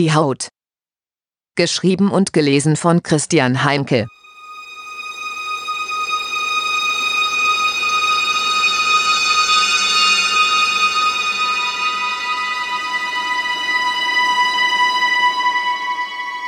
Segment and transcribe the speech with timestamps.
[0.00, 0.48] Die Haut.
[1.56, 4.06] Geschrieben und gelesen von Christian Heinke.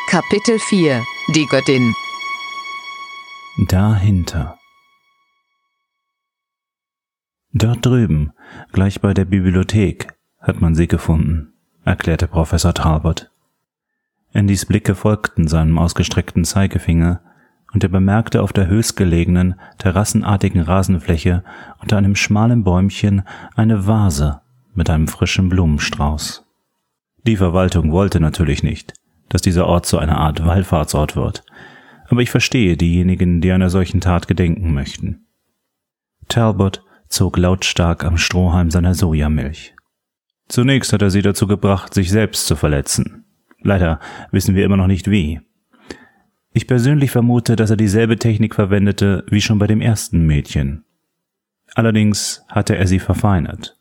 [0.08, 1.92] Kapitel 4 Die Göttin
[3.68, 4.58] Dahinter
[7.52, 8.32] Dort drüben,
[8.72, 10.08] gleich bei der Bibliothek,
[10.40, 11.52] hat man sie gefunden,
[11.84, 13.31] erklärte Professor Talbot.
[14.34, 17.20] Andys Blicke folgten seinem ausgestreckten Zeigefinger,
[17.72, 21.42] und er bemerkte auf der höchstgelegenen, terrassenartigen Rasenfläche
[21.80, 23.22] unter einem schmalen Bäumchen
[23.56, 24.42] eine Vase
[24.74, 26.44] mit einem frischen Blumenstrauß.
[27.26, 28.92] Die Verwaltung wollte natürlich nicht,
[29.28, 31.44] dass dieser Ort zu einer Art Wallfahrtsort wird.
[32.08, 35.26] Aber ich verstehe diejenigen, die einer solchen Tat gedenken möchten.
[36.28, 39.74] Talbot zog lautstark am Strohhalm seiner Sojamilch.
[40.48, 43.21] Zunächst hat er sie dazu gebracht, sich selbst zu verletzen.
[43.62, 45.40] Leider wissen wir immer noch nicht wie.
[46.52, 50.84] Ich persönlich vermute, dass er dieselbe Technik verwendete wie schon bei dem ersten Mädchen.
[51.74, 53.78] Allerdings hatte er sie verfeinert.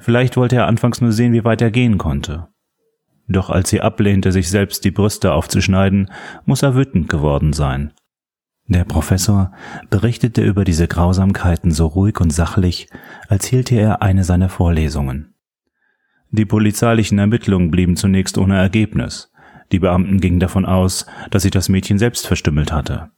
[0.00, 2.48] Vielleicht wollte er anfangs nur sehen, wie weit er gehen konnte.
[3.28, 6.10] Doch als sie ablehnte, sich selbst die Brüste aufzuschneiden,
[6.44, 7.92] muss er wütend geworden sein.
[8.66, 9.52] Der Professor
[9.90, 12.88] berichtete über diese Grausamkeiten so ruhig und sachlich,
[13.28, 15.34] als hielte er eine seiner Vorlesungen.
[16.32, 19.30] Die polizeilichen Ermittlungen blieben zunächst ohne Ergebnis.
[19.70, 23.10] Die Beamten gingen davon aus, dass sich das Mädchen selbst verstümmelt hatte.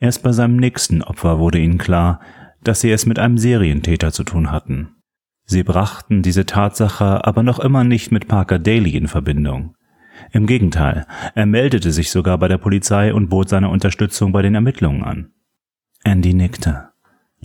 [0.00, 2.20] Erst bei seinem nächsten Opfer wurde ihnen klar,
[2.62, 4.96] dass sie es mit einem Serientäter zu tun hatten.
[5.44, 9.76] Sie brachten diese Tatsache aber noch immer nicht mit Parker Daly in Verbindung.
[10.32, 11.06] Im Gegenteil,
[11.36, 15.30] er meldete sich sogar bei der Polizei und bot seine Unterstützung bei den Ermittlungen an.
[16.02, 16.87] Andy nickte.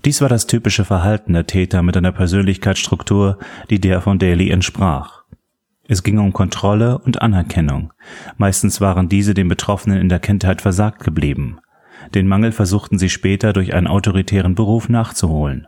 [0.06, 3.38] Dies war das typische Verhalten der Täter mit einer Persönlichkeitsstruktur,
[3.70, 5.24] die der von Daly entsprach.
[5.88, 7.94] Es ging um Kontrolle und Anerkennung.
[8.38, 11.60] Meistens waren diese den Betroffenen in der Kindheit versagt geblieben.
[12.16, 15.68] Den Mangel versuchten sie später durch einen autoritären Beruf nachzuholen.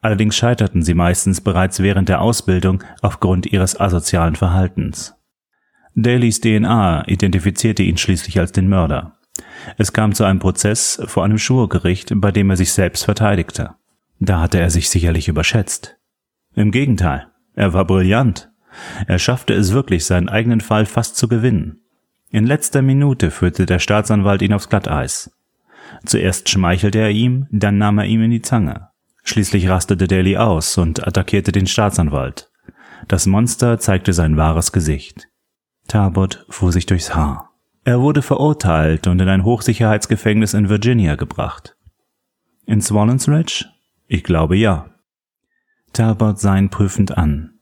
[0.00, 5.14] Allerdings scheiterten sie meistens bereits während der Ausbildung aufgrund ihres asozialen Verhaltens.
[5.94, 9.18] Dalys DNA identifizierte ihn schließlich als den Mörder.
[9.78, 13.74] Es kam zu einem Prozess vor einem Schwurgericht, bei dem er sich selbst verteidigte.
[14.20, 15.96] Da hatte er sich sicherlich überschätzt.
[16.54, 18.50] Im Gegenteil, er war brillant.
[19.06, 21.80] Er schaffte es wirklich, seinen eigenen Fall fast zu gewinnen.
[22.30, 25.30] In letzter Minute führte der Staatsanwalt ihn aufs Glatteis.
[26.06, 28.88] Zuerst schmeichelte er ihm, dann nahm er ihm in die Zange.
[29.24, 32.50] Schließlich rastete Daly aus und attackierte den Staatsanwalt.
[33.08, 35.28] Das Monster zeigte sein wahres Gesicht.
[35.88, 37.51] Talbot fuhr sich durchs Haar.
[37.84, 41.76] Er wurde verurteilt und in ein Hochsicherheitsgefängnis in Virginia gebracht.
[42.64, 43.64] In Swallens Ridge?
[44.06, 44.90] Ich glaube ja.
[45.92, 47.58] Talbot sah ihn prüfend an.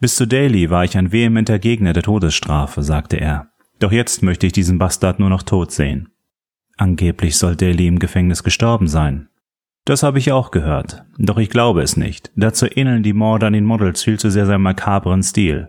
[0.00, 3.50] Bis zu Daly war ich ein vehementer Gegner der Todesstrafe, sagte er.
[3.78, 6.10] Doch jetzt möchte ich diesen Bastard nur noch tot sehen.
[6.76, 9.28] Angeblich soll Daly im Gefängnis gestorben sein.
[9.86, 12.32] Das habe ich auch gehört, doch ich glaube es nicht.
[12.36, 15.68] Dazu ähneln die Morde an den Models viel zu sehr seinem makabren Stil.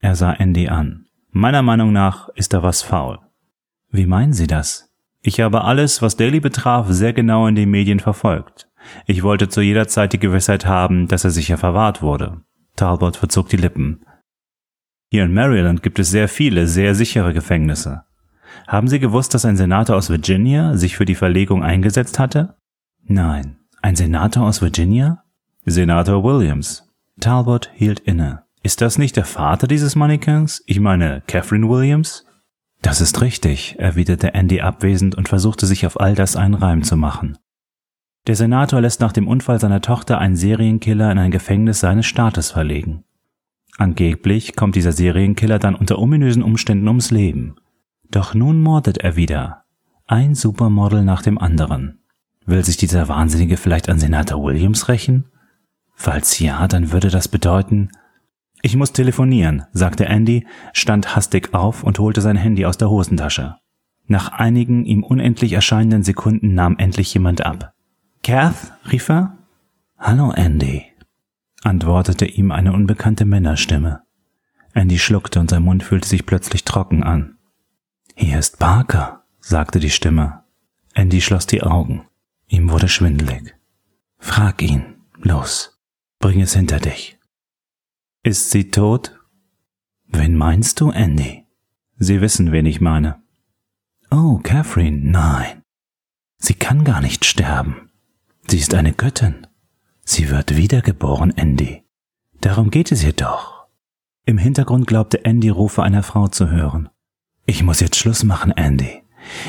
[0.00, 1.06] Er sah Andy an.
[1.32, 3.18] Meiner Meinung nach ist da was faul.
[3.90, 4.90] Wie meinen Sie das?
[5.22, 8.68] Ich habe alles, was Daly betraf, sehr genau in den Medien verfolgt.
[9.06, 12.40] Ich wollte zu jeder Zeit die Gewissheit haben, dass er sicher verwahrt wurde.
[12.76, 14.04] Talbot verzog die Lippen.
[15.10, 18.04] Hier in Maryland gibt es sehr viele, sehr sichere Gefängnisse.
[18.66, 22.56] Haben Sie gewusst, dass ein Senator aus Virginia sich für die Verlegung eingesetzt hatte?
[23.04, 23.58] Nein.
[23.82, 25.24] Ein Senator aus Virginia?
[25.64, 26.88] Senator Williams.
[27.20, 28.44] Talbot hielt inne.
[28.62, 30.62] Ist das nicht der Vater dieses Mannequins?
[30.66, 32.26] Ich meine, Catherine Williams?
[32.82, 36.96] Das ist richtig, erwiderte Andy abwesend und versuchte sich auf all das einen Reim zu
[36.96, 37.38] machen.
[38.26, 42.50] Der Senator lässt nach dem Unfall seiner Tochter einen Serienkiller in ein Gefängnis seines Staates
[42.50, 43.04] verlegen.
[43.78, 47.56] Angeblich kommt dieser Serienkiller dann unter ominösen Umständen ums Leben.
[48.10, 49.64] Doch nun mordet er wieder.
[50.06, 52.00] Ein Supermodel nach dem anderen.
[52.44, 55.26] Will sich dieser Wahnsinnige vielleicht an Senator Williams rächen?
[55.94, 57.90] Falls ja, dann würde das bedeuten,
[58.62, 63.56] ich muss telefonieren, sagte Andy, stand hastig auf und holte sein Handy aus der Hosentasche.
[64.06, 67.74] Nach einigen ihm unendlich erscheinenden Sekunden nahm endlich jemand ab.
[68.22, 68.72] Kath?
[68.90, 69.38] rief er.
[69.98, 70.84] Hallo, Andy,
[71.62, 74.02] antwortete ihm eine unbekannte Männerstimme.
[74.74, 77.38] Andy schluckte und sein Mund fühlte sich plötzlich trocken an.
[78.14, 80.42] Hier ist Parker, sagte die Stimme.
[80.94, 82.06] Andy schloss die Augen.
[82.48, 83.54] Ihm wurde schwindelig.
[84.18, 84.96] Frag ihn.
[85.16, 85.78] Los.
[86.18, 87.19] Bring es hinter dich.
[88.22, 89.18] Ist sie tot?
[90.06, 91.46] Wen meinst du, Andy?
[91.96, 93.22] Sie wissen, wen ich meine.
[94.10, 95.62] Oh, Catherine, nein.
[96.36, 97.90] Sie kann gar nicht sterben.
[98.46, 99.46] Sie ist eine Göttin.
[100.04, 101.84] Sie wird wiedergeboren, Andy.
[102.42, 103.66] Darum geht es ihr doch.
[104.26, 106.90] Im Hintergrund glaubte Andy Rufe einer Frau zu hören.
[107.46, 109.02] Ich muss jetzt Schluss machen, Andy.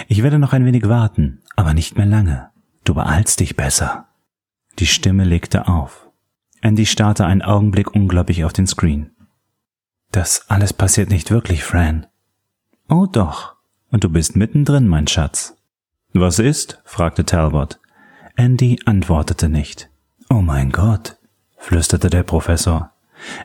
[0.07, 2.51] Ich werde noch ein wenig warten, aber nicht mehr lange.
[2.85, 4.07] Du beeilst dich besser.
[4.79, 6.10] Die Stimme legte auf.
[6.61, 9.11] Andy starrte einen Augenblick ungläubig auf den Screen.
[10.11, 12.05] Das alles passiert nicht wirklich, Fran.
[12.87, 13.55] Oh doch.
[13.89, 15.57] Und du bist mittendrin, mein Schatz.
[16.13, 16.81] Was ist?
[16.85, 17.79] fragte Talbot.
[18.35, 19.89] Andy antwortete nicht.
[20.29, 21.17] Oh mein Gott,
[21.57, 22.91] flüsterte der Professor.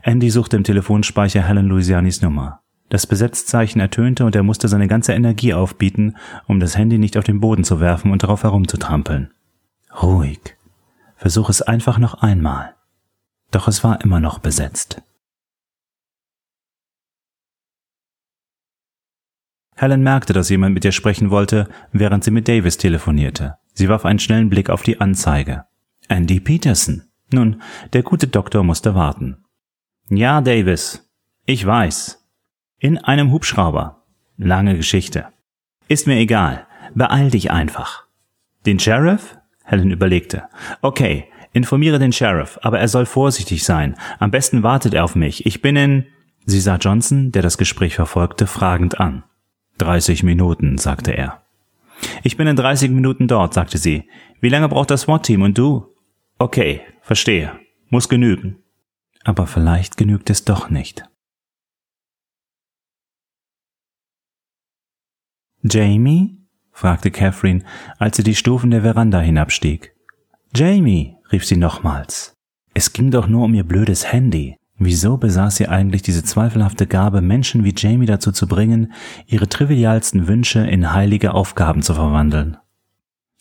[0.03, 2.61] Andy suchte im Telefonspeicher Helen Louisianis Nummer.
[2.89, 6.17] Das Besetzzeichen ertönte und er musste seine ganze Energie aufbieten,
[6.47, 9.33] um das Handy nicht auf den Boden zu werfen und darauf herumzutrampeln.
[10.03, 10.57] Ruhig.
[11.17, 12.76] Versuch es einfach noch einmal.
[13.57, 15.01] Doch es war immer noch besetzt.
[19.75, 23.57] Helen merkte, dass jemand mit ihr sprechen wollte, während sie mit Davis telefonierte.
[23.73, 25.65] Sie warf einen schnellen Blick auf die Anzeige.
[26.09, 27.05] Andy Peterson.
[27.33, 27.63] Nun,
[27.95, 29.47] der gute Doktor musste warten.
[30.11, 31.11] Ja, Davis.
[31.47, 32.23] Ich weiß.
[32.79, 34.03] In einem Hubschrauber.
[34.37, 35.29] Lange Geschichte.
[35.89, 36.67] Ist mir egal.
[36.95, 38.05] Beeil dich einfach.
[38.67, 39.39] Den Sheriff?
[39.65, 40.47] Helen überlegte.
[40.83, 43.97] Okay, informiere den Sheriff, aber er soll vorsichtig sein.
[44.19, 45.47] Am besten wartet er auf mich.
[45.47, 46.07] Ich bin in...
[46.45, 49.25] Sie sah Johnson, der das Gespräch verfolgte, fragend an.
[49.79, 51.43] 30 Minuten, sagte er.
[52.23, 54.09] Ich bin in 30 Minuten dort, sagte sie.
[54.41, 55.95] Wie lange braucht das SWAT-Team und du?
[56.39, 57.59] Okay, verstehe.
[57.89, 58.59] Muss genügen.
[59.25, 61.05] Aber vielleicht genügt es doch nicht.
[65.63, 66.37] Jamie?
[66.71, 67.65] fragte Catherine,
[67.99, 69.95] als sie die Stufen der Veranda hinabstieg.
[70.55, 72.35] Jamie, rief sie nochmals.
[72.75, 74.57] Es ging doch nur um ihr blödes Handy.
[74.79, 78.93] Wieso besaß sie eigentlich diese zweifelhafte Gabe, Menschen wie Jamie dazu zu bringen,
[79.27, 82.59] ihre trivialsten Wünsche in heilige Aufgaben zu verwandeln?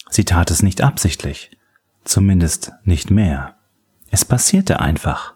[0.10, 1.52] Sie tat es nicht absichtlich,
[2.06, 3.56] zumindest nicht mehr.
[4.12, 5.34] Es passierte einfach.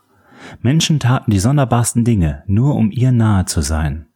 [0.61, 4.07] Menschen taten die sonderbarsten Dinge, nur um ihr nahe zu sein.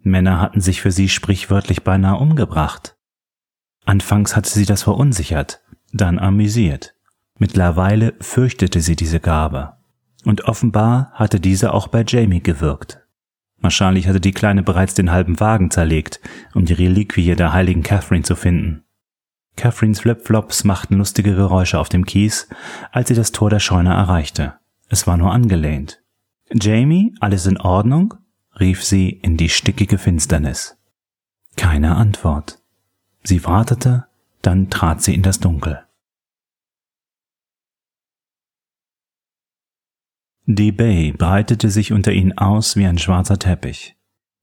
[0.00, 2.96] Männer hatten sich für sie sprichwörtlich beinahe umgebracht.
[3.86, 5.62] Anfangs hatte sie das verunsichert,
[5.92, 6.93] dann amüsiert.
[7.38, 9.74] Mittlerweile fürchtete sie diese Gabe.
[10.24, 13.00] Und offenbar hatte diese auch bei Jamie gewirkt.
[13.58, 16.20] Wahrscheinlich hatte die Kleine bereits den halben Wagen zerlegt,
[16.54, 18.84] um die Reliquie der heiligen Catherine zu finden.
[19.56, 22.48] Catherines Flipflops machten lustige Geräusche auf dem Kies,
[22.92, 24.54] als sie das Tor der Scheune erreichte.
[24.88, 26.02] Es war nur angelehnt.
[26.52, 28.14] Jamie, alles in Ordnung?
[28.60, 30.76] rief sie in die stickige Finsternis.
[31.56, 32.60] Keine Antwort.
[33.22, 34.06] Sie wartete,
[34.42, 35.84] dann trat sie in das Dunkel.
[40.46, 43.96] Die Bay breitete sich unter ihnen aus wie ein schwarzer Teppich.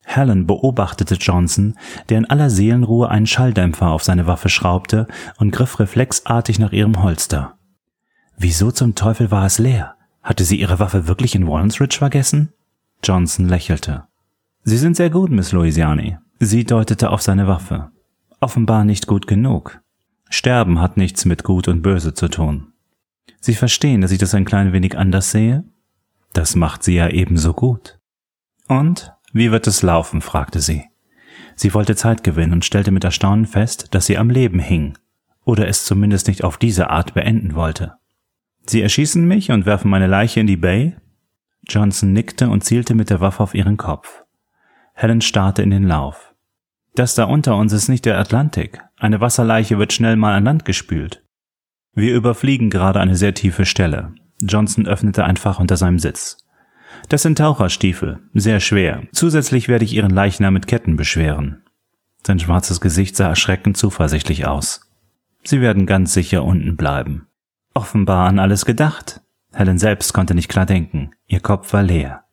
[0.04, 1.76] Helen beobachtete Johnson,
[2.10, 5.08] der in aller Seelenruhe einen Schalldämpfer auf seine Waffe schraubte
[5.38, 7.58] und griff reflexartig nach ihrem Holster.
[8.36, 9.96] Wieso zum Teufel war es leer?
[10.24, 12.52] Hatte sie ihre Waffe wirklich in Wallensridge vergessen?
[13.04, 14.06] Johnson lächelte.
[14.64, 16.18] Sie sind sehr gut, Miss Louisiani.
[16.40, 17.92] Sie deutete auf seine Waffe.
[18.40, 19.82] Offenbar nicht gut genug.
[20.32, 22.74] Sterben hat nichts mit Gut und Böse zu tun.
[23.40, 25.64] Sie verstehen, dass ich das ein klein wenig anders sehe?
[26.34, 28.00] Das macht sie ja ebenso gut.
[28.68, 30.22] Und wie wird es laufen?
[30.22, 30.86] fragte sie.
[31.56, 34.98] Sie wollte Zeit gewinnen und stellte mit Erstaunen fest, dass sie am Leben hing,
[35.44, 37.96] oder es zumindest nicht auf diese Art beenden wollte.
[38.66, 40.96] Sie erschießen mich und werfen meine Leiche in die Bay?
[41.68, 44.24] Johnson nickte und zielte mit der Waffe auf ihren Kopf.
[44.94, 46.34] Helen starrte in den Lauf.
[46.96, 48.82] Das da unter uns ist nicht der Atlantik.
[48.98, 51.24] Eine Wasserleiche wird schnell mal an Land gespült.
[51.94, 54.14] Wir überfliegen gerade eine sehr tiefe Stelle.
[54.48, 56.38] Johnson öffnete ein Fach unter seinem Sitz.
[57.10, 59.04] Das sind Taucherstiefel, sehr schwer.
[59.12, 61.64] Zusätzlich werde ich ihren Leichnam mit Ketten beschweren.
[62.26, 64.92] Sein schwarzes Gesicht sah erschreckend zuversichtlich aus.
[65.44, 67.28] Sie werden ganz sicher unten bleiben.
[67.74, 69.22] Offenbar an alles gedacht.
[69.54, 71.12] Helen selbst konnte nicht klar denken.
[71.28, 72.24] Ihr Kopf war leer.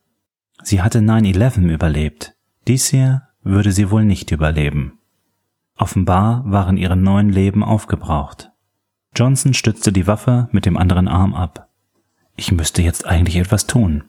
[0.62, 2.35] Sie hatte 9-11 überlebt.
[2.67, 4.99] Dies hier würde sie wohl nicht überleben.
[5.77, 8.50] Offenbar waren ihre neun Leben aufgebraucht.
[9.17, 11.68] Johnson stützte die Waffe mit dem anderen Arm ab.
[12.38, 14.04] Ich müsste jetzt eigentlich etwas tun.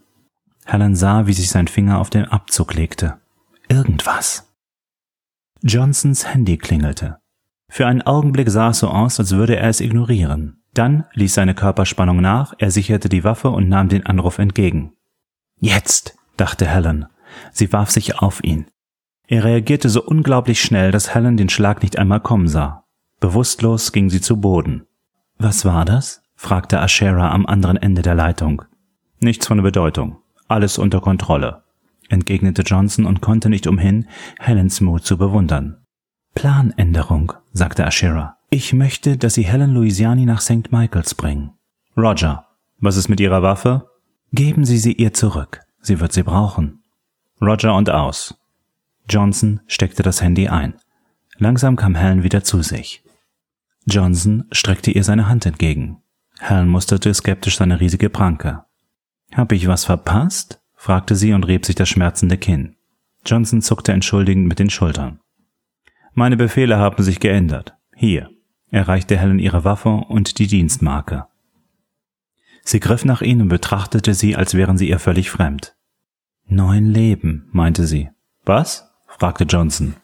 [0.63, 3.17] Helen sah, wie sich sein Finger auf den Abzug legte.
[3.67, 4.53] Irgendwas.
[5.63, 7.17] Johnsons Handy klingelte.
[7.69, 10.61] Für einen Augenblick sah es so aus, als würde er es ignorieren.
[10.75, 14.93] Dann ließ seine Körperspannung nach, er sicherte die Waffe und nahm den Anruf entgegen.
[15.59, 17.07] Jetzt, dachte Helen.
[17.51, 18.67] Sie warf sich auf ihn.
[19.27, 22.85] Er reagierte so unglaublich schnell, dass Helen den Schlag nicht einmal kommen sah.
[23.19, 24.85] Bewusstlos ging sie zu Boden.
[25.39, 26.21] Was war das?
[26.39, 28.63] Fragte Ashera am anderen Ende der Leitung.
[29.19, 30.19] Nichts von Bedeutung.
[30.47, 31.63] Alles unter Kontrolle,
[32.07, 34.07] entgegnete Johnson und konnte nicht umhin,
[34.39, 35.81] Helens Mut zu bewundern.
[36.35, 38.37] Planänderung, sagte Ashera.
[38.49, 40.71] Ich möchte, dass Sie Helen Louisiani nach St.
[40.71, 41.51] Michaels bringen.
[41.97, 42.47] Roger,
[42.79, 43.89] was ist mit Ihrer Waffe?
[44.31, 45.59] Geben Sie sie ihr zurück.
[45.81, 46.83] Sie wird sie brauchen.
[47.41, 48.39] Roger und aus.
[49.09, 50.75] Johnson steckte das Handy ein.
[51.37, 53.03] Langsam kam Helen wieder zu sich.
[53.85, 56.01] Johnson streckte ihr seine Hand entgegen.
[56.39, 58.63] Helen musterte skeptisch seine riesige Pranke.
[59.33, 60.61] Hab ich was verpasst?
[60.75, 62.77] fragte sie und rieb sich das schmerzende Kinn.
[63.25, 65.19] Johnson zuckte entschuldigend mit den Schultern.
[66.13, 67.75] Meine Befehle haben sich geändert.
[67.93, 68.29] Hier.
[68.71, 71.25] Er reichte Helen ihre Waffe und die Dienstmarke.
[72.63, 75.75] Sie griff nach ihnen und betrachtete sie, als wären sie ihr völlig fremd.
[76.47, 78.09] Neun Leben, meinte sie.
[78.45, 78.89] Was?
[79.07, 79.95] fragte Johnson.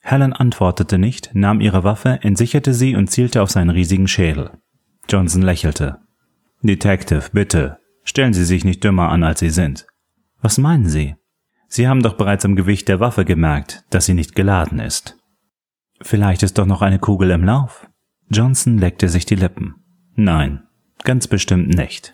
[0.00, 4.50] Helen antwortete nicht, nahm ihre Waffe, entsicherte sie und zielte auf seinen riesigen Schädel.
[5.12, 5.98] Johnson lächelte.
[6.62, 9.86] Detective, bitte, stellen Sie sich nicht dümmer an, als Sie sind.
[10.40, 11.16] Was meinen Sie?
[11.68, 15.16] Sie haben doch bereits am Gewicht der Waffe gemerkt, dass sie nicht geladen ist.
[16.00, 17.88] Vielleicht ist doch noch eine Kugel im Lauf.
[18.30, 19.76] Johnson leckte sich die Lippen.
[20.14, 20.64] Nein,
[21.04, 22.12] ganz bestimmt nicht.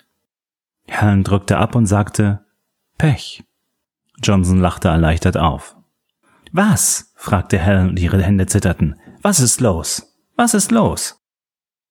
[0.87, 2.47] Helen drückte ab und sagte
[2.99, 3.45] Pech.
[4.23, 5.77] Johnson lachte erleichtert auf.
[6.53, 7.13] Was?
[7.17, 8.95] fragte Helen und ihre Hände zitterten.
[9.23, 10.17] Was ist los?
[10.37, 11.18] Was ist los?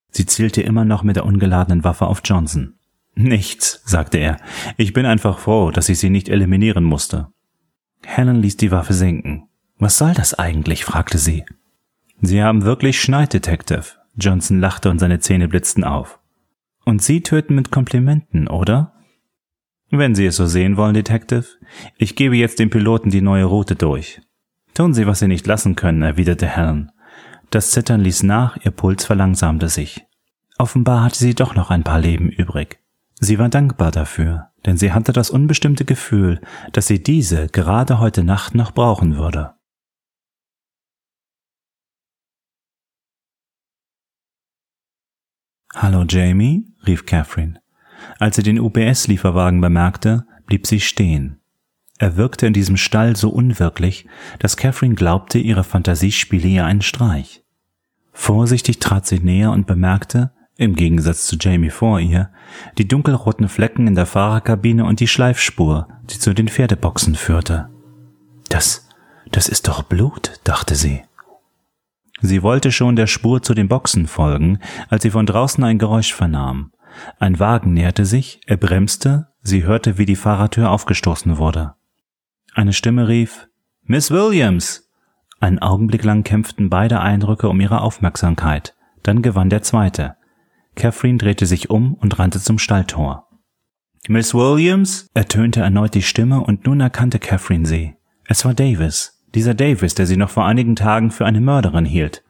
[0.09, 2.75] Sie zielte immer noch mit der ungeladenen Waffe auf Johnson.
[3.15, 4.37] Nichts, sagte er.
[4.77, 7.27] Ich bin einfach froh, dass ich sie nicht eliminieren musste.
[8.05, 9.47] Helen ließ die Waffe sinken.
[9.79, 10.85] Was soll das eigentlich?
[10.85, 11.43] fragte sie.
[12.21, 13.83] Sie haben wirklich Schneid, Detective.
[14.15, 16.19] Johnson lachte und seine Zähne blitzten auf.
[16.85, 18.93] Und Sie töten mit Komplimenten, oder?
[19.89, 21.45] Wenn Sie es so sehen wollen, Detective.
[21.97, 24.21] Ich gebe jetzt dem Piloten die neue Route durch.
[24.73, 26.91] Tun Sie, was Sie nicht lassen können, erwiderte Helen.
[27.49, 30.05] Das Zittern ließ nach, ihr Puls verlangsamte sich.
[30.57, 32.79] Offenbar hatte sie doch noch ein paar Leben übrig.
[33.19, 36.41] Sie war dankbar dafür, denn sie hatte das unbestimmte Gefühl,
[36.73, 39.55] dass sie diese gerade heute Nacht noch brauchen würde.
[45.73, 47.61] Hallo Jamie, rief Catherine.
[48.19, 51.39] Als sie den UPS-Lieferwagen bemerkte, blieb sie stehen.
[51.97, 54.05] Er wirkte in diesem Stall so unwirklich,
[54.39, 57.43] dass Catherine glaubte, ihre Fantasie spiele ihr einen Streich.
[58.13, 62.31] Vorsichtig trat sie näher und bemerkte, im Gegensatz zu Jamie vor ihr,
[62.77, 67.69] die dunkelroten Flecken in der Fahrerkabine und die Schleifspur, die zu den Pferdeboxen führte.
[68.49, 68.87] Das,
[69.31, 71.03] das ist doch Blut, dachte sie.
[72.21, 76.13] Sie wollte schon der Spur zu den Boxen folgen, als sie von draußen ein Geräusch
[76.13, 76.71] vernahm.
[77.19, 81.76] Ein Wagen näherte sich, er bremste, sie hörte, wie die Fahrertür aufgestoßen wurde.
[82.57, 83.47] Eine Stimme rief
[83.83, 84.89] Miss Williams.
[85.39, 90.15] Einen Augenblick lang kämpften beide Eindrücke um ihre Aufmerksamkeit, dann gewann der zweite.
[90.73, 93.27] Catherine drehte sich um und rannte zum Stalltor.
[94.07, 95.07] Miss Williams?
[95.13, 97.95] ertönte erneut die Stimme und nun erkannte Catherine sie.
[98.25, 99.23] Es war Davis.
[99.35, 102.23] Dieser Davis, der sie noch vor einigen Tagen für eine Mörderin hielt.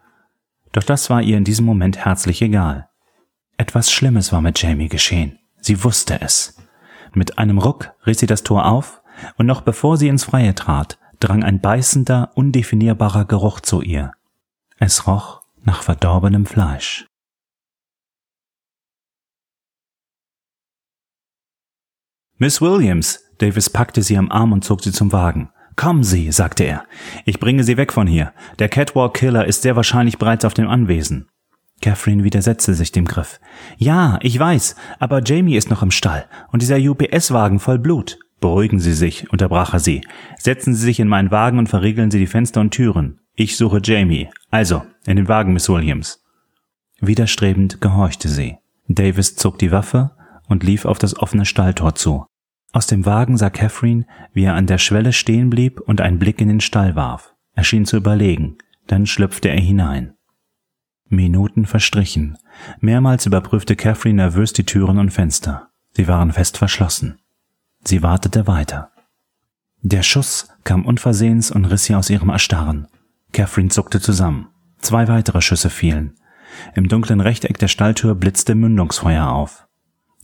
[0.74, 2.90] Doch das war ihr in diesem Moment herzlich egal.
[3.56, 5.40] Etwas Schlimmes war mit Jamie geschehen.
[5.62, 6.58] Sie wusste es.
[7.14, 9.02] Mit einem Ruck riss sie das Tor auf,
[9.38, 14.12] und noch bevor sie ins Freie trat, drang ein beißender, undefinierbarer Geruch zu ihr.
[14.78, 17.08] Es roch nach verdorbenem Fleisch.
[22.38, 23.24] Miss Williams!
[23.40, 25.52] Davis packte sie am Arm und zog sie zum Wagen.
[25.76, 26.86] Kommen Sie, sagte er.
[27.26, 28.34] Ich bringe Sie weg von hier.
[28.58, 31.30] Der Catwalk-Killer ist sehr wahrscheinlich bereits auf dem Anwesen.
[31.82, 33.40] Catherine widersetzte sich dem Griff.
[33.78, 38.18] Ja, ich weiß, aber Jamie ist noch im Stall und dieser UPS-Wagen voll Blut.
[38.48, 40.08] Beruhigen Sie sich, unterbrach er sie.
[40.38, 43.20] Setzen Sie sich in meinen Wagen und verriegeln Sie die Fenster und Türen.
[43.34, 44.30] Ich suche Jamie.
[44.50, 46.24] Also, in den Wagen, Miss Williams.
[47.01, 48.56] Widerstrebend gehorchte sie.
[48.88, 50.12] Davis zog die Waffe
[50.48, 52.25] und lief auf das offene Stalltor zu.
[52.72, 56.39] Aus dem Wagen sah Catherine, wie er an der Schwelle stehen blieb und einen Blick
[56.39, 57.36] in den Stall warf.
[57.51, 60.13] Er schien zu überlegen, dann schlüpfte er hinein.
[61.10, 62.38] Minuten verstrichen.
[62.80, 65.68] Mehrmals überprüfte Catherine nervös die Türen und Fenster.
[65.92, 67.20] Sie waren fest verschlossen.
[67.88, 68.91] Sie wartete weiter.
[69.82, 72.89] Der Schuss kam unversehens und riss sie aus ihrem Erstarren.
[73.32, 74.50] Catherine zuckte zusammen.
[74.79, 76.15] Zwei weitere Schüsse fielen.
[76.75, 79.70] Im dunklen Rechteck der Stalltür blitzte Mündungsfeuer auf.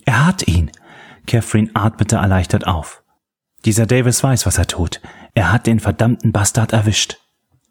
[0.03, 0.71] Er hat ihn!
[1.25, 3.01] Catherine atmete erleichtert auf.
[3.63, 4.99] Dieser Davis weiß, was er tut.
[5.33, 7.15] Er hat den verdammten Bastard erwischt.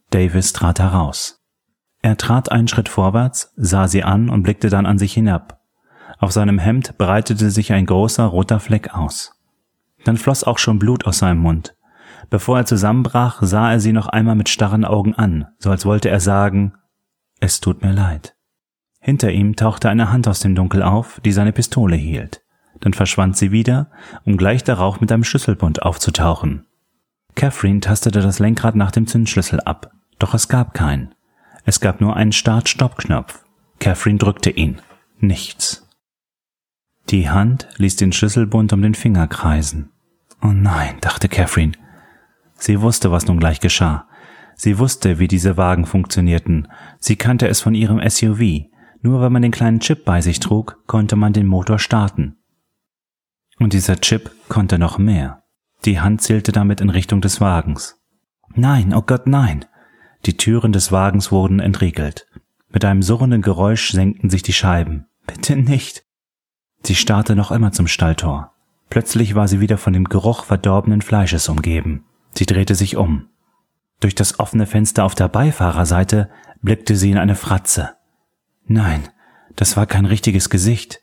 [0.08, 1.44] Davis trat heraus.
[2.00, 5.60] Er trat einen Schritt vorwärts, sah sie an und blickte dann an sich hinab.
[6.16, 9.34] Auf seinem Hemd breitete sich ein großer roter Fleck aus.
[10.04, 11.76] Dann floss auch schon Blut aus seinem Mund.
[12.30, 16.08] Bevor er zusammenbrach, sah er sie noch einmal mit starren Augen an, so als wollte
[16.08, 16.74] er sagen,
[17.40, 18.34] es tut mir leid.
[19.00, 22.42] Hinter ihm tauchte eine Hand aus dem Dunkel auf, die seine Pistole hielt
[22.82, 23.90] dann verschwand sie wieder,
[24.24, 26.66] um gleich darauf mit einem Schlüsselbund aufzutauchen.
[27.34, 31.14] Catherine tastete das Lenkrad nach dem Zündschlüssel ab, doch es gab keinen.
[31.64, 33.44] Es gab nur einen Start-Stopp-Knopf.
[33.78, 34.80] Catherine drückte ihn.
[35.18, 35.81] Nichts.
[37.12, 39.90] Die Hand ließ den Schlüsselbund um den Finger kreisen.
[40.40, 41.72] Oh nein, dachte Catherine.
[42.54, 44.08] Sie wusste, was nun gleich geschah.
[44.54, 46.68] Sie wusste, wie diese Wagen funktionierten.
[47.00, 48.64] Sie kannte es von ihrem SUV.
[49.02, 52.38] Nur wenn man den kleinen Chip bei sich trug, konnte man den Motor starten.
[53.58, 55.42] Und dieser Chip konnte noch mehr.
[55.84, 58.00] Die Hand zählte damit in Richtung des Wagens.
[58.54, 59.66] Nein, oh Gott, nein.
[60.24, 62.26] Die Türen des Wagens wurden entriegelt.
[62.70, 65.08] Mit einem surrenden Geräusch senkten sich die Scheiben.
[65.26, 66.06] Bitte nicht.
[66.84, 68.52] Sie starrte noch immer zum Stalltor.
[68.90, 72.04] Plötzlich war sie wieder von dem Geruch verdorbenen Fleisches umgeben.
[72.34, 73.28] Sie drehte sich um.
[74.00, 76.28] Durch das offene Fenster auf der Beifahrerseite
[76.60, 77.94] blickte sie in eine Fratze.
[78.66, 79.08] Nein,
[79.56, 81.00] das war kein richtiges Gesicht.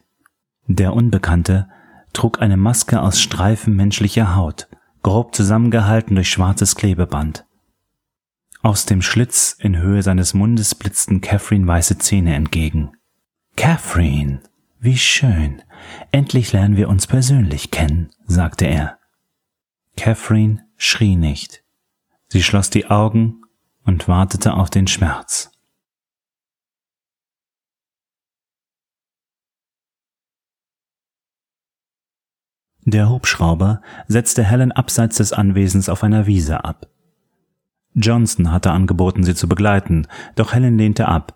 [0.67, 1.69] Der Unbekannte
[2.13, 4.67] trug eine Maske aus Streifen menschlicher Haut,
[5.01, 7.45] grob zusammengehalten durch schwarzes Klebeband.
[8.61, 12.91] Aus dem Schlitz in Höhe seines Mundes blitzten Catherine weiße Zähne entgegen.
[13.55, 14.41] Catherine,
[14.79, 15.61] wie schön.
[16.11, 18.99] Endlich lernen wir uns persönlich kennen, sagte er.
[19.97, 21.63] Catherine schrie nicht.
[22.29, 23.41] Sie schloss die Augen
[23.83, 25.51] und wartete auf den Schmerz.
[32.85, 36.87] Der Hubschrauber setzte Helen abseits des Anwesens auf einer Wiese ab.
[37.93, 41.35] Johnson hatte angeboten, sie zu begleiten, doch Helen lehnte ab.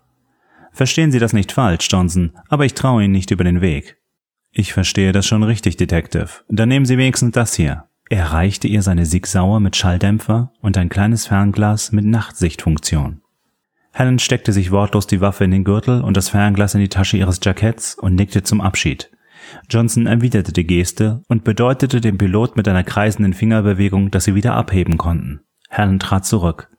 [0.72, 3.96] Verstehen Sie das nicht falsch, Johnson, aber ich traue Ihnen nicht über den Weg.
[4.56, 6.28] Ich verstehe das schon richtig, Detective.
[6.48, 7.84] Dann nehmen Sie wenigstens das hier.
[8.08, 13.20] Er reichte ihr seine Sigsauer mit Schalldämpfer und ein kleines Fernglas mit Nachtsichtfunktion.
[13.92, 17.16] Helen steckte sich wortlos die Waffe in den Gürtel und das Fernglas in die Tasche
[17.16, 19.10] ihres Jacketts und nickte zum Abschied.
[19.68, 24.54] Johnson erwiderte die Geste und bedeutete dem Pilot mit einer kreisenden Fingerbewegung, dass sie wieder
[24.54, 25.40] abheben konnten.
[25.68, 26.70] Helen trat zurück.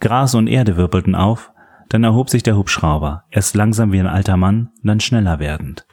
[0.00, 1.50] Gras und Erde wirbelten auf,
[1.88, 5.86] dann erhob sich der Hubschrauber, erst langsam wie ein alter Mann, dann schneller werdend.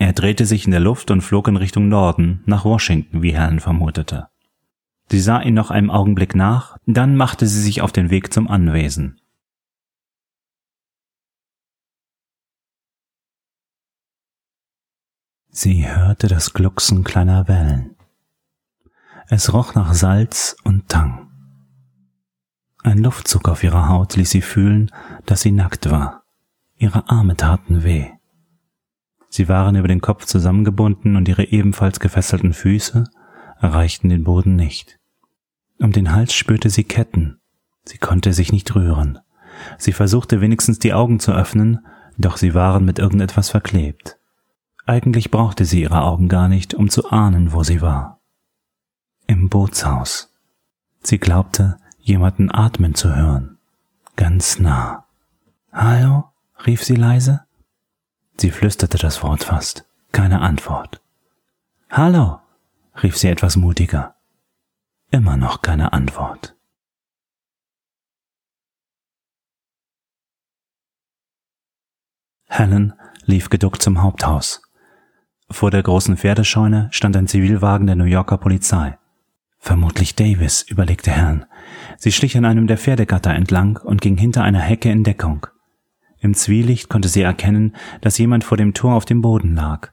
[0.00, 3.60] Er drehte sich in der Luft und flog in Richtung Norden, nach Washington, wie Helen
[3.60, 4.28] vermutete.
[5.10, 8.48] Sie sah ihn noch einen Augenblick nach, dann machte sie sich auf den Weg zum
[8.48, 9.20] Anwesen.
[15.50, 17.94] Sie hörte das Glucksen kleiner Wellen.
[19.28, 21.30] Es roch nach Salz und Tang.
[22.82, 24.90] Ein Luftzug auf ihrer Haut ließ sie fühlen,
[25.26, 26.24] dass sie nackt war.
[26.78, 28.10] Ihre Arme taten weh.
[29.30, 33.04] Sie waren über den Kopf zusammengebunden und ihre ebenfalls gefesselten Füße
[33.60, 34.98] erreichten den Boden nicht.
[35.78, 37.38] Um den Hals spürte sie Ketten.
[37.84, 39.20] Sie konnte sich nicht rühren.
[39.78, 41.86] Sie versuchte wenigstens die Augen zu öffnen,
[42.18, 44.18] doch sie waren mit irgendetwas verklebt.
[44.84, 48.20] Eigentlich brauchte sie ihre Augen gar nicht, um zu ahnen, wo sie war.
[49.28, 50.34] Im Bootshaus.
[51.02, 53.58] Sie glaubte, jemanden atmen zu hören.
[54.16, 55.06] Ganz nah.
[55.72, 56.24] Hallo?
[56.66, 57.42] rief sie leise.
[58.40, 59.84] Sie flüsterte das Wort fast.
[60.12, 61.02] Keine Antwort.
[61.90, 62.38] Hallo,
[63.02, 64.14] rief sie etwas mutiger.
[65.10, 66.56] Immer noch keine Antwort.
[72.46, 72.94] Helen
[73.26, 74.62] lief geduckt zum Haupthaus.
[75.50, 78.96] Vor der großen Pferdescheune stand ein Zivilwagen der New Yorker Polizei.
[79.58, 81.44] Vermutlich Davis, überlegte Helen.
[81.98, 85.46] Sie schlich an einem der Pferdegatter entlang und ging hinter einer Hecke in Deckung.
[86.20, 89.92] Im Zwielicht konnte sie erkennen, dass jemand vor dem Tor auf dem Boden lag.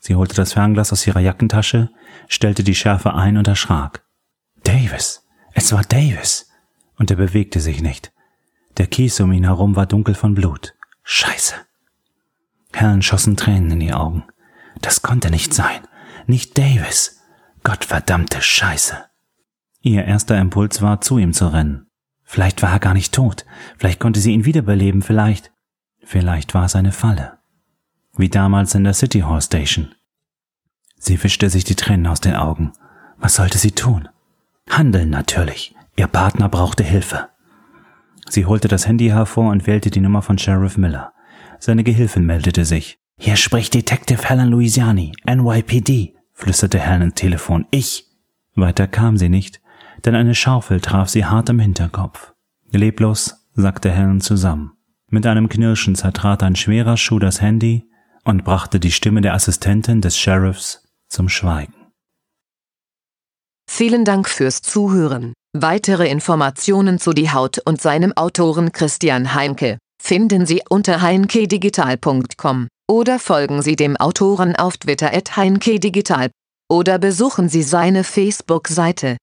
[0.00, 1.90] Sie holte das Fernglas aus ihrer Jackentasche,
[2.28, 4.04] stellte die Schärfe ein und erschrak.
[4.64, 5.26] Davis!
[5.52, 6.50] Es war Davis!
[6.96, 8.12] Und er bewegte sich nicht.
[8.78, 10.74] Der Kies um ihn herum war dunkel von Blut.
[11.02, 11.54] Scheiße!
[12.72, 14.24] Helen schossen Tränen in die Augen.
[14.82, 15.80] Das konnte nicht sein.
[16.26, 17.22] Nicht Davis.
[17.64, 18.96] Gottverdammte Scheiße.
[19.80, 21.86] Ihr erster Impuls war, zu ihm zu rennen.
[22.22, 23.46] Vielleicht war er gar nicht tot.
[23.78, 25.00] Vielleicht konnte sie ihn wiederbeleben.
[25.00, 25.52] Vielleicht.
[26.08, 27.38] Vielleicht war es eine Falle.
[28.16, 29.92] Wie damals in der City Hall Station.
[30.96, 32.72] Sie wischte sich die Tränen aus den Augen.
[33.18, 34.08] Was sollte sie tun?
[34.70, 35.74] Handeln natürlich.
[35.96, 37.28] Ihr Partner brauchte Hilfe.
[38.28, 41.12] Sie holte das Handy hervor und wählte die Nummer von Sheriff Miller.
[41.58, 43.00] Seine Gehilfin meldete sich.
[43.18, 47.66] Hier spricht Detective Helen Louisiani, NYPD, flüsterte Helen ins Telefon.
[47.72, 48.06] Ich.
[48.54, 49.60] Weiter kam sie nicht,
[50.04, 52.32] denn eine Schaufel traf sie hart im Hinterkopf.
[52.70, 54.75] Leblos sackte Helen zusammen.
[55.10, 57.88] Mit einem Knirschen zertrat ein schwerer Schuh das Handy
[58.24, 61.74] und brachte die Stimme der Assistentin des Sheriffs zum Schweigen.
[63.70, 65.32] Vielen Dank fürs Zuhören.
[65.52, 73.18] Weitere Informationen zu Die Haut und seinem Autoren Christian Heinke finden Sie unter heinkedigital.com oder
[73.18, 76.30] folgen Sie dem Autoren auf Twitter at heinkedigital
[76.70, 79.16] oder besuchen Sie seine Facebook-Seite